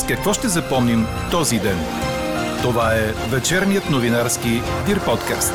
[0.00, 1.78] С какво ще запомним този ден?
[2.62, 4.48] Това е вечерният новинарски
[4.86, 5.54] Дир подкаст.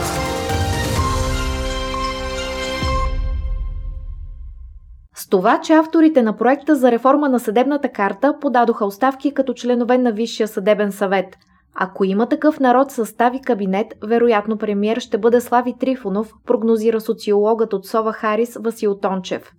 [5.15, 9.97] С това, че авторите на проекта за реформа на съдебната карта подадоха оставки като членове
[9.97, 11.37] на Висшия съдебен съвет–
[11.77, 17.85] ако има такъв народ състави кабинет, вероятно премьер ще бъде Слави Трифонов, прогнозира социологът от
[17.85, 19.51] Сова Харис Васил Тончев.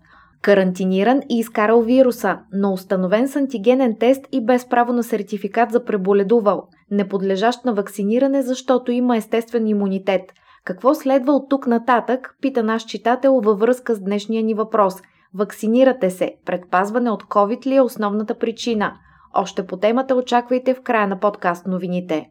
[0.47, 5.85] Карантиниран и изкарал вируса, но установен с антигенен тест и без право на сертификат за
[5.85, 10.23] преболедувал, неподлежащ на вакциниране, защото има естествен имунитет.
[10.65, 14.95] Какво следва от тук нататък, пита наш читател във връзка с днешния ни въпрос.
[15.35, 16.35] Вакцинирате се.
[16.45, 18.93] Предпазване от COVID ли е основната причина?
[19.35, 22.29] Още по темата очаквайте в края на подкаст новините.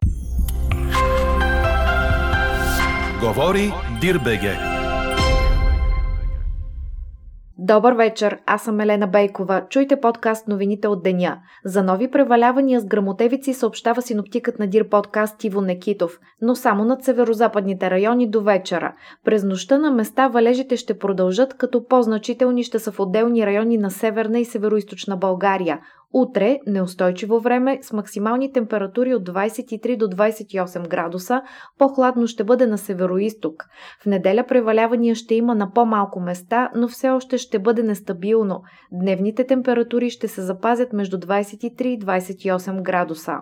[3.20, 4.75] Говори Дирбеге.
[7.58, 9.62] Добър вечер, аз съм Елена Бейкова.
[9.68, 11.38] Чуйте подкаст новините от деня.
[11.64, 17.04] За нови превалявания с грамотевици съобщава синоптикът на Дир подкаст Иво Некитов, но само над
[17.04, 18.94] северо-западните райони до вечера.
[19.24, 23.90] През нощта на места валежите ще продължат, като по-значителни ще са в отделни райони на
[23.90, 24.76] северна и северо
[25.16, 25.80] България.
[26.18, 31.42] Утре неустойчиво време с максимални температури от 23 до 28 градуса,
[31.78, 33.64] по-хладно ще бъде на североисток.
[34.02, 38.62] В неделя превалявания ще има на по-малко места, но все още ще бъде нестабилно.
[38.92, 43.32] Дневните температури ще се запазят между 23 и 28 градуса.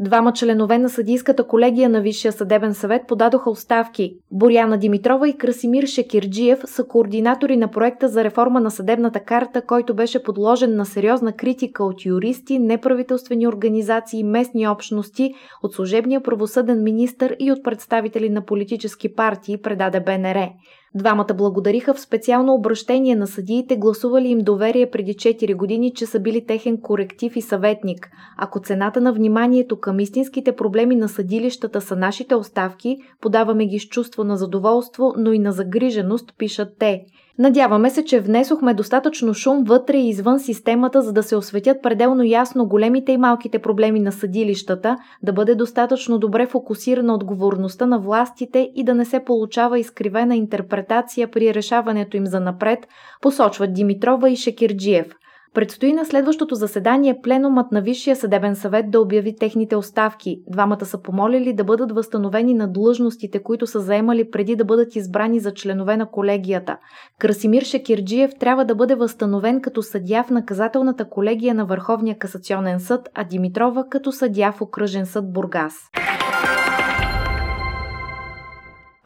[0.00, 4.16] Двама членове на съдийската колегия на Висшия съдебен съвет подадоха оставки.
[4.30, 9.94] Боряна Димитрова и Красимир Шекирджиев са координатори на проекта за реформа на съдебната карта, който
[9.94, 17.36] беше подложен на сериозна критика от юристи, неправителствени организации, местни общности, от служебния правосъден министр
[17.38, 20.48] и от представители на политически партии, предаде БНР.
[20.96, 26.20] Двамата благодариха в специално обращение на съдиите, гласували им доверие преди 4 години, че са
[26.20, 28.10] били техен коректив и съветник.
[28.38, 33.88] Ако цената на вниманието към истинските проблеми на съдилищата са нашите оставки, подаваме ги с
[33.88, 37.04] чувство на задоволство, но и на загриженост, пишат те.
[37.38, 42.24] Надяваме се, че внесохме достатъчно шум вътре и извън системата, за да се осветят пределно
[42.24, 48.70] ясно големите и малките проблеми на съдилищата, да бъде достатъчно добре фокусирана отговорността на властите
[48.74, 52.78] и да не се получава изкривена интерпретация при решаването им за напред,
[53.20, 55.06] посочват Димитрова и Шекирджиев–
[55.56, 60.42] Предстои на следващото заседание пленумът на Висшия съдебен съвет да обяви техните оставки.
[60.50, 65.40] Двамата са помолили да бъдат възстановени на длъжностите, които са заемали преди да бъдат избрани
[65.40, 66.76] за членове на колегията.
[67.18, 73.08] Красимир Шекирджиев трябва да бъде възстановен като съдя в наказателната колегия на Върховния касационен съд,
[73.14, 75.74] а Димитрова като съдя в окръжен съд Бургас.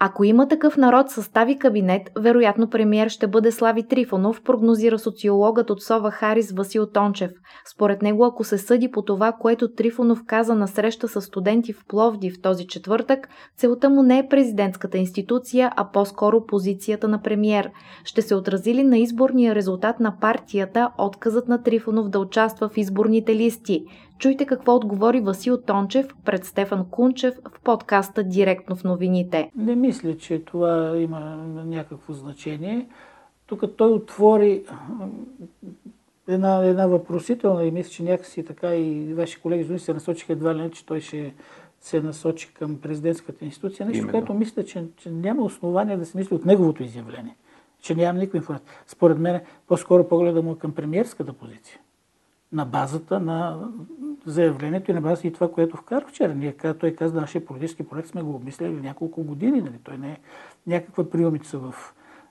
[0.02, 5.82] Ако има такъв народ състави кабинет, вероятно премиер ще бъде Слави Трифонов, прогнозира социологът от
[5.82, 7.30] Сова Харис Васил Тончев.
[7.72, 11.84] Според него, ако се съди по това, което Трифонов каза на среща с студенти в
[11.88, 17.70] Пловди в този четвъртък, целта му не е президентската институция, а по-скоро позицията на премиер.
[18.04, 22.76] Ще се отрази ли на изборния резултат на партията отказът на Трифонов да участва в
[22.76, 23.84] изборните листи?
[24.20, 29.50] Чуйте какво отговори Васил Тончев пред Стефан Кунчев в подкаста Директно в новините.
[29.56, 31.20] Не мисля, че това има
[31.66, 32.88] някакво значение.
[33.46, 34.64] Тук той отвори
[36.28, 40.54] една, една въпросителна и мисля, че някакси така и ваши колеги журналисти се насочиха едва
[40.54, 41.34] ли не, че той ще
[41.80, 43.86] се насочи към президентската институция.
[43.86, 44.12] Нещо, Именно.
[44.12, 47.36] което мисля, че, че няма основание да се мисли от неговото изявление.
[47.82, 48.68] Че нямам никаква информация.
[48.86, 51.78] Според мен, по-скоро погледа му към премиерската позиция.
[52.52, 53.68] На базата на
[54.26, 56.34] заявлението и на база и това, което вкара вчера.
[56.34, 59.60] Ние, той каза, нашия политически проект сме го обмисляли няколко години.
[59.60, 59.78] Нали?
[59.84, 60.18] Той не е
[60.66, 61.74] някаква приемица в,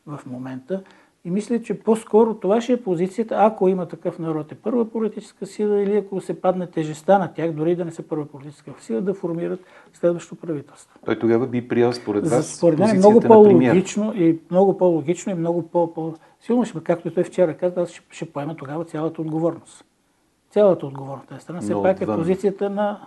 [0.05, 0.83] в момента.
[1.25, 5.45] И мисля, че по-скоро това ще е позицията, ако има такъв народ е първа политическа
[5.45, 9.01] сила или ако се падне тежеста на тях, дори да не са първа политическа сила,
[9.01, 9.59] да формират
[9.93, 10.99] следващото правителство.
[11.05, 15.35] Той тогава би приял според вас Според мен е много по-логично и много по-логично и
[15.35, 19.85] много по-силно както той вчера каза, аз ще, ще поема тогава цялата отговорност
[20.49, 21.61] цялата отговорност тази страна.
[21.61, 22.99] Все пак е позицията на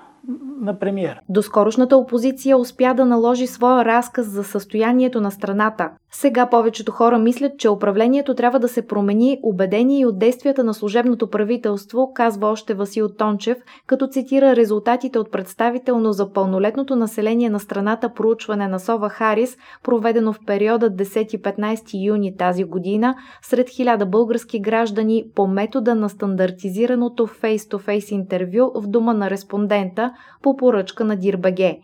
[0.61, 1.21] на премиера.
[1.29, 5.91] Доскорошната опозиция успя да наложи своя разказ за състоянието на страната.
[6.15, 10.75] Сега повечето хора мислят, че управлението трябва да се промени, убедени и от действията на
[10.75, 17.61] служебното правителство, казва още Васил Тончев, като цитира резултатите от представително за пълнолетното население на
[17.61, 24.61] страната проучване на Сова Харис, проведено в периода 10-15 юни тази година сред хиляда български
[24.61, 30.13] граждани по метода на стандартизираното фейс-то-фейс интервю в дома на респондента,
[30.43, 31.79] по поръчка на Дирбаге.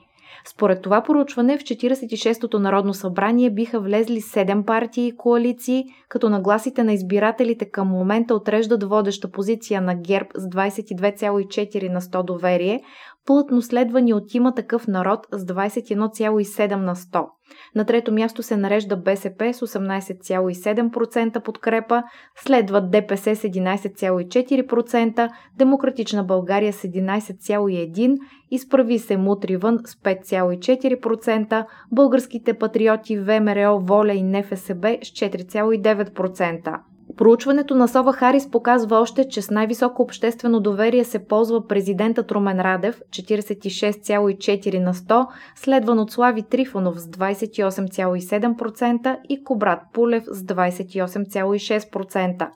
[0.46, 6.85] Според това поручване в 46-то Народно събрание биха влезли 7 партии и коалиции, като нагласите
[6.85, 12.82] на избирателите към момента отреждат водеща позиция на ГЕРБ с 22,4 на 100 доверие,
[13.28, 17.26] плътно следвани от има такъв народ с 21,7 на 100.
[17.75, 22.02] На трето място се нарежда БСП с 18,7% подкрепа,
[22.36, 25.28] следват ДПС с 11,4%,
[25.58, 28.19] Демократична България с 11,1%,
[28.50, 36.78] изправи се Мутри вън с 5,4%, българските патриоти ВМРО, Воля и НФСБ с 4,9%.
[37.19, 42.61] Проучването на Сова Харис показва още, че с най-високо обществено доверие се ползва президентът Румен
[42.61, 45.26] Радев 46,4 на 100,
[45.56, 52.49] следван от Слави Трифонов с 28,7% и Кобрат Пулев с 28,6%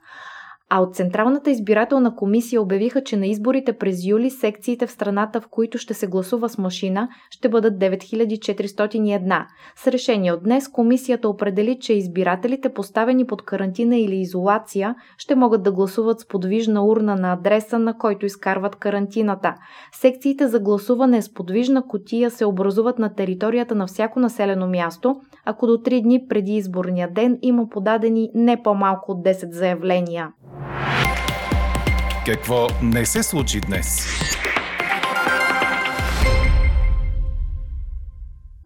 [0.75, 5.49] а от Централната избирателна комисия обявиха, че на изборите през юли секциите в страната, в
[5.49, 9.45] които ще се гласува с машина, ще бъдат 9401.
[9.77, 15.63] С решение от днес комисията определи, че избирателите поставени под карантина или изолация ще могат
[15.63, 19.55] да гласуват с подвижна урна на адреса, на който изкарват карантината.
[19.95, 25.67] Секциите за гласуване с подвижна котия се образуват на територията на всяко населено място, ако
[25.67, 30.29] до 3 дни преди изборния ден има подадени не по-малко от 10 заявления.
[32.27, 34.07] Какво не се случи днес?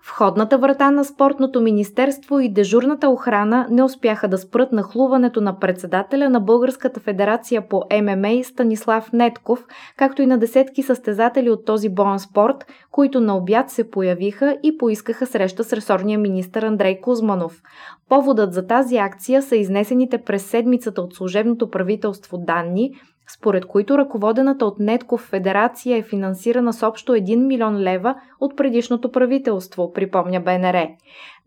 [0.08, 6.30] Входната врата на спортното министерство и дежурната охрана не успяха да спрат нахлуването на председателя
[6.30, 9.64] на Българската федерация по ММА Станислав Нетков,
[9.96, 14.78] както и на десетки състезатели от този боен спорт, които на обяд се появиха и
[14.78, 17.62] поискаха среща с ресорния министр Андрей Кузманов.
[18.08, 22.92] Поводът за тази акция са изнесените през седмицата от служебното правителство данни,
[23.28, 29.12] според които ръководената от Нетков федерация е финансирана с общо 1 милион лева от предишното
[29.12, 30.88] правителство, припомня БНР.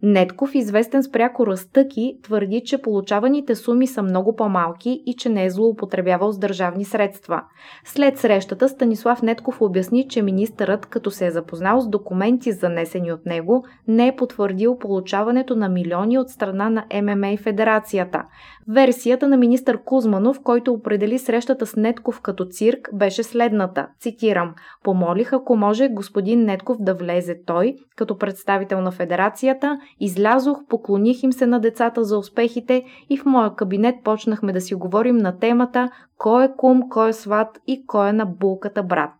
[0.03, 5.45] Нетков, известен с пряко разтъки, твърди, че получаваните суми са много по-малки и че не
[5.45, 7.41] е злоупотребявал с държавни средства.
[7.85, 13.25] След срещата Станислав Нетков обясни, че министърът, като се е запознал с документи занесени от
[13.25, 18.23] него, не е потвърдил получаването на милиони от страна на ММА и Федерацията.
[18.67, 23.87] Версията на министър Кузманов, който определи срещата с Нетков като цирк, беше следната.
[23.99, 24.53] Цитирам.
[24.83, 31.33] Помолих, ако може господин Нетков да влезе той, като представител на Федерацията, Излязох, поклоних им
[31.33, 35.91] се на децата за успехите и в моя кабинет почнахме да си говорим на темата
[36.17, 39.13] кой е кум, кой е сват и кой е на булката брат.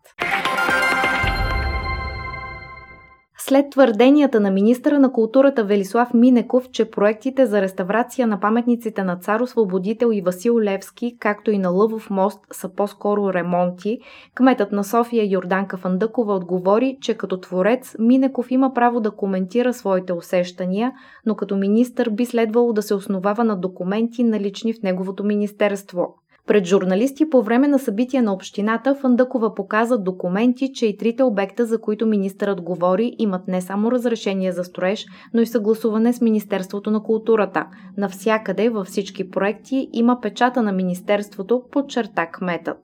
[3.42, 9.16] След твърденията на министра на културата Велислав Минеков, че проектите за реставрация на паметниците на
[9.16, 13.98] Цар Освободител и Васил Левски, както и на Лъвов мост, са по-скоро ремонти,
[14.34, 20.12] кметът на София Йорданка Фандъкова отговори, че като творец Минеков има право да коментира своите
[20.12, 20.92] усещания,
[21.26, 26.14] но като министър би следвало да се основава на документи налични в неговото министерство.
[26.46, 31.66] Пред журналисти по време на събития на общината Фандъкова показа документи, че и трите обекта,
[31.66, 36.90] за които министърът говори, имат не само разрешение за строеж, но и съгласуване с Министерството
[36.90, 37.66] на културата.
[37.96, 42.78] Навсякъде, във всички проекти, има печата на Министерството, подчерта кметът.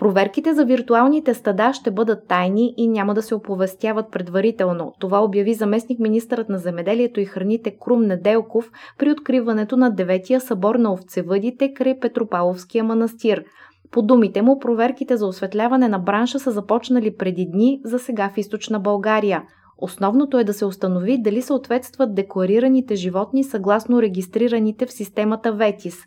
[0.00, 4.92] Проверките за виртуалните стада ще бъдат тайни и няма да се оповестяват предварително.
[4.98, 10.74] Това обяви заместник министърът на земеделието и храните Крум Неделков при откриването на деветия събор
[10.74, 13.44] на овцевъдите край Петропавловския манастир.
[13.90, 18.38] По думите му, проверките за осветляване на бранша са започнали преди дни, за сега в
[18.38, 19.42] източна България–
[19.82, 25.98] Основното е да се установи дали съответстват декларираните животни съгласно регистрираните в системата ВЕТИС.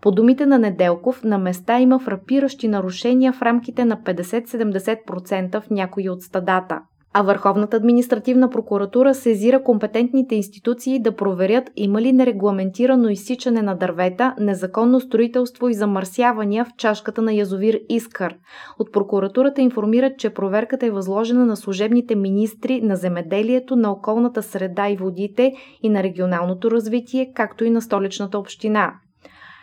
[0.00, 6.08] По думите на Неделков, на места има фрапиращи нарушения в рамките на 50-70% в някои
[6.08, 6.80] от стадата
[7.14, 14.34] а Върховната административна прокуратура сезира компетентните институции да проверят има ли нерегламентирано изсичане на дървета,
[14.38, 18.36] незаконно строителство и замърсявания в чашката на язовир Искър.
[18.78, 24.88] От прокуратурата информират, че проверката е възложена на служебните министри на земеделието, на околната среда
[24.88, 25.52] и водите
[25.82, 28.92] и на регионалното развитие, както и на столичната община.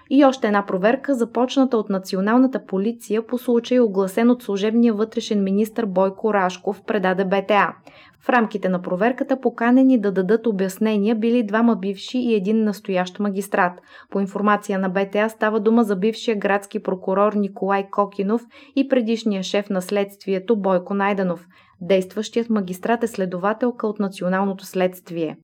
[0.10, 5.86] И още една проверка, започната от националната полиция по случай огласен от служебния вътрешен министр
[5.86, 7.74] Бойко Рашков, предаде БТА.
[8.22, 13.74] В рамките на проверката поканени да дадат обяснения били двама бивши и един настоящ магистрат.
[14.10, 18.42] По информация на БТА става дума за бившия градски прокурор Николай Кокинов
[18.76, 21.48] и предишния шеф на следствието Бойко Найданов.
[21.82, 25.38] Действащият магистрат е следователка от Националното следствие.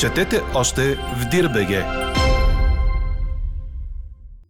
[0.00, 1.84] Четете още в Дирбеге.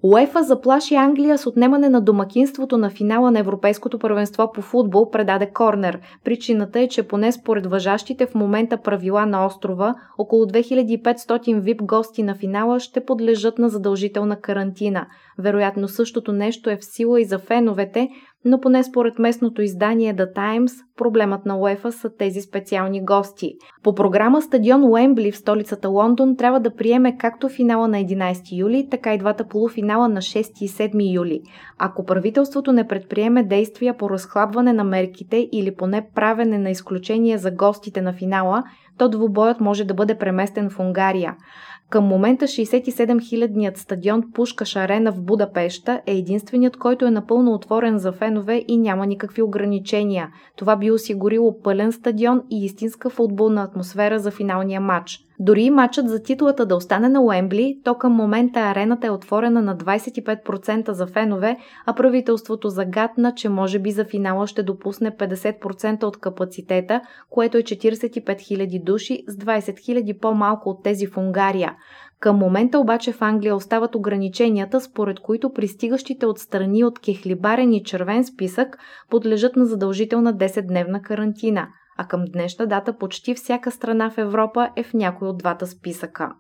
[0.02, 5.50] УЕФА заплаши Англия с отнемане на домакинството на финала на Европейското първенство по футбол, предаде
[5.52, 6.00] Корнер.
[6.25, 12.23] Причината е, че поне според въжащите в момента правила на острова, около 2500 вип гости
[12.23, 15.07] на финала ще подлежат на задължителна карантина.
[15.40, 18.09] Вероятно същото нещо е в сила и за феновете,
[18.44, 23.52] но поне според местното издание The Times, проблемът на УЕФА са тези специални гости.
[23.82, 28.88] По програма стадион Уембли в столицата Лондон трябва да приеме както финала на 11 юли,
[28.90, 31.40] така и двата полуфинала на 6 и 7 юли.
[31.78, 37.50] Ако правителството не предприеме действия по разхлабване на мерките или поне правене на изключение за
[37.50, 38.62] гостите на финала,
[39.00, 41.37] то двубоят може да бъде преместен в Унгария.
[41.90, 48.12] Към момента 67-хилядният стадион Пушкаш Арена в Будапешта е единственият, който е напълно отворен за
[48.12, 50.28] фенове и няма никакви ограничения.
[50.57, 55.19] Това би осигурило пълен стадион и истинска футболна атмосфера за финалния матч.
[55.42, 59.76] Дори матчът за титлата да остане на Уембли, то към момента арената е отворена на
[59.76, 61.56] 25% за фенове,
[61.87, 67.62] а правителството загадна, че може би за финала ще допусне 50% от капацитета, което е
[67.62, 71.76] 45 000 души с 20 000 по-малко от тези в Унгария.
[72.20, 77.85] Към момента обаче в Англия остават ограниченията, според които пристигащите от страни от кехлибарен и
[77.85, 78.78] червен списък
[79.11, 81.68] подлежат на задължителна 10-дневна карантина–
[82.00, 86.30] а към днешна дата почти всяка страна в Европа е в някой от двата списъка.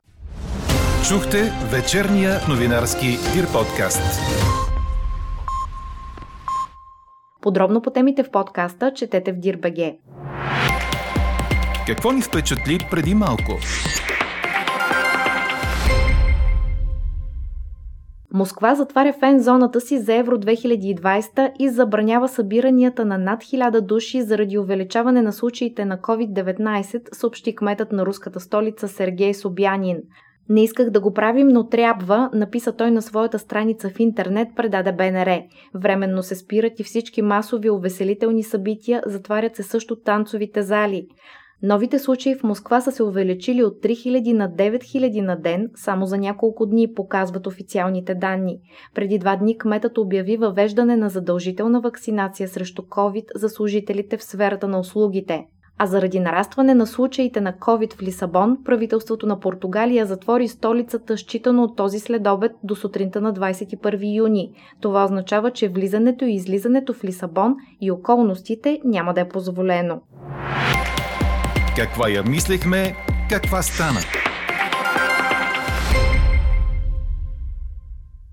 [1.08, 4.20] Чухте вечерния новинарски Дир подкаст.
[7.42, 9.98] Подробно по темите в подкаста четете в Дирбеге.
[11.86, 13.52] Какво ни впечатли преди малко?
[18.34, 24.22] Москва затваря фен зоната си за Евро 2020 и забранява събиранията на над 1000 души
[24.22, 29.98] заради увеличаване на случаите на COVID-19, съобщи кметът на руската столица Сергей Собянин.
[30.48, 34.92] Не исках да го правим, но трябва, написа той на своята страница в интернет, предаде
[34.92, 35.42] БНР.
[35.74, 41.06] Временно се спират и всички масови увеселителни събития, затварят се също танцовите зали.
[41.62, 46.18] Новите случаи в Москва са се увеличили от 3000 на 9000 на ден само за
[46.18, 48.58] няколко дни, показват официалните данни.
[48.94, 54.68] Преди два дни кметът обяви въвеждане на задължителна вакцинация срещу COVID за служителите в сферата
[54.68, 55.46] на услугите.
[55.78, 61.62] А заради нарастване на случаите на COVID в Лисабон, правителството на Португалия затвори столицата считано
[61.62, 64.52] от този следобед до сутринта на 21 юни.
[64.80, 70.00] Това означава, че влизането и излизането в Лисабон и околностите няма да е позволено.
[71.76, 72.94] Каква я мислехме,
[73.28, 74.00] каква стана?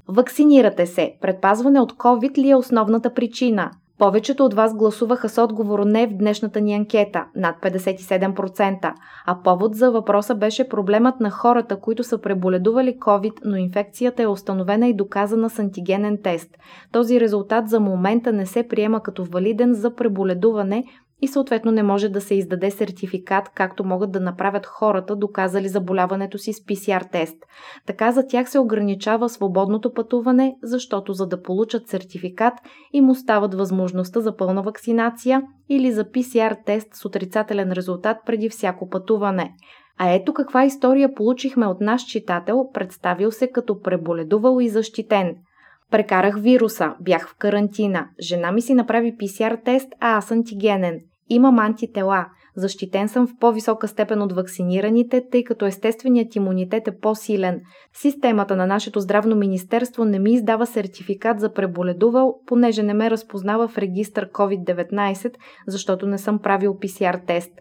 [0.08, 1.14] Вакцинирате се.
[1.22, 3.72] Предпазване от COVID ли е основната причина?
[3.98, 8.94] Повечето от вас гласуваха с отговор не в днешната ни анкета– над 57%,
[9.26, 14.28] а повод за въпроса беше проблемът на хората, които са преболедували COVID, но инфекцията е
[14.28, 16.58] установена и доказана с антигенен тест.
[16.92, 20.84] Този резултат за момента не се приема като валиден за преболедуване,
[21.22, 26.38] и съответно не може да се издаде сертификат, както могат да направят хората, доказали заболяването
[26.38, 27.38] си с PCR тест.
[27.86, 32.54] Така за тях се ограничава свободното пътуване, защото за да получат сертификат
[32.94, 38.90] им остават възможността за пълна вакцинация или за PCR тест с отрицателен резултат преди всяко
[38.90, 39.54] пътуване.
[40.00, 45.36] А ето каква история получихме от наш читател, представил се като преболедувал и защитен–
[45.92, 48.08] Прекарах вируса, бях в карантина.
[48.20, 51.00] Жена ми си направи PCR тест, а аз антигенен.
[51.30, 52.26] Имам антитела.
[52.58, 57.62] Защитен съм в по-висока степен от вакцинираните, тъй като естественият имунитет е по-силен.
[57.94, 63.68] Системата на нашето здравно министерство не ми издава сертификат за преболедувал, понеже не ме разпознава
[63.68, 65.34] в регистър COVID-19,
[65.68, 67.52] защото не съм правил PCR тест.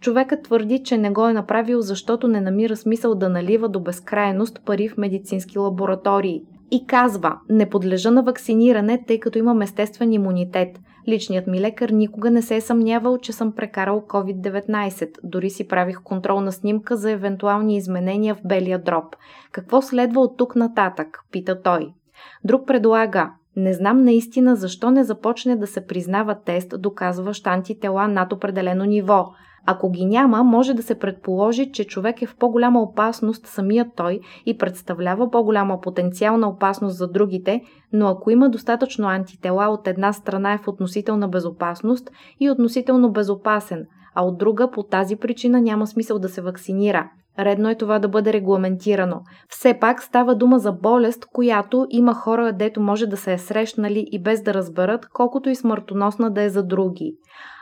[0.00, 4.60] Човекът твърди, че не го е направил, защото не намира смисъл да налива до безкрайност
[4.66, 10.68] пари в медицински лаборатории и казва, не подлежа на вакциниране, тъй като имам естествен имунитет.
[11.08, 15.10] Личният ми лекар никога не се е съмнявал, че съм прекарал COVID-19.
[15.24, 19.16] Дори си правих контролна снимка за евентуални изменения в белия дроб.
[19.52, 21.18] Какво следва от тук нататък?
[21.32, 21.92] Пита той.
[22.44, 28.32] Друг предлага, не знам наистина защо не започне да се признава тест, доказващ антитела над
[28.32, 29.26] определено ниво.
[29.66, 34.20] Ако ги няма, може да се предположи, че човек е в по-голяма опасност самият той
[34.46, 40.52] и представлява по-голяма потенциална опасност за другите, но ако има достатъчно антитела, от една страна
[40.52, 46.18] е в относителна безопасност и относително безопасен, а от друга по тази причина няма смисъл
[46.18, 47.10] да се вакцинира.
[47.38, 49.20] Редно е това да бъде регламентирано.
[49.48, 54.06] Все пак става дума за болест, която има хора, дето може да се е срещнали
[54.12, 57.12] и без да разберат, колкото и смъртоносна да е за други.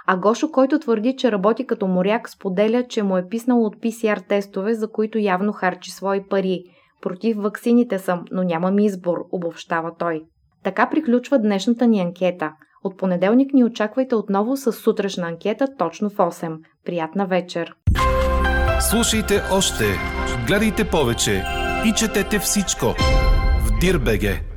[0.07, 4.29] А Гошо, който твърди, че работи като моряк, споделя, че му е писнало от PCR
[4.29, 6.63] тестове, за които явно харчи свои пари.
[7.03, 10.23] Против ваксините съм, но нямам избор, обобщава той.
[10.65, 12.53] Така приключва днешната ни анкета.
[12.85, 16.59] От понеделник ни очаквайте отново с сутрешна анкета точно в 8.
[16.85, 17.75] Приятна вечер!
[18.81, 19.85] Слушайте още,
[20.47, 21.45] гледайте повече
[21.87, 22.87] и четете всичко
[23.65, 24.48] в Дирбеге.